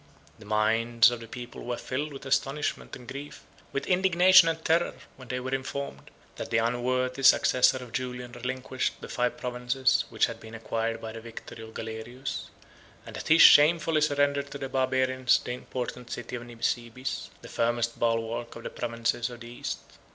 The 0.39 0.45
minds 0.45 1.11
of 1.11 1.19
the 1.19 1.27
people 1.27 1.61
were 1.63 1.77
filled 1.77 2.11
with 2.11 2.25
astonishment 2.25 2.95
and 2.95 3.07
grief, 3.07 3.43
with 3.71 3.85
indignation 3.85 4.47
and 4.49 4.65
terror, 4.65 4.95
when 5.15 5.27
they 5.27 5.39
were 5.39 5.53
informed, 5.53 6.09
that 6.37 6.49
the 6.49 6.57
unworthy 6.57 7.21
successor 7.21 7.77
of 7.77 7.91
Julian 7.93 8.31
relinquished 8.31 8.99
the 8.99 9.07
five 9.07 9.37
provinces 9.37 10.05
which 10.09 10.25
had 10.25 10.39
been 10.39 10.55
acquired 10.55 11.01
by 11.01 11.11
the 11.11 11.21
victory 11.21 11.61
of 11.63 11.75
Galerius; 11.75 12.49
and 13.05 13.15
that 13.15 13.27
he 13.27 13.37
shamefully 13.37 14.01
surrendered 14.01 14.49
to 14.49 14.57
the 14.57 14.69
Barbarians 14.69 15.37
the 15.39 15.51
important 15.51 16.09
city 16.09 16.35
of 16.35 16.41
Nisibis, 16.47 17.29
the 17.43 17.47
firmest 17.47 17.99
bulwark 17.99 18.55
of 18.55 18.63
the 18.63 18.71
provinces 18.71 19.29
of 19.29 19.41
the 19.41 19.49
East. 19.49 19.81